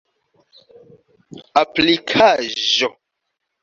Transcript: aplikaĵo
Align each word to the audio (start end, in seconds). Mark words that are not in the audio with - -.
aplikaĵo 1.61 2.89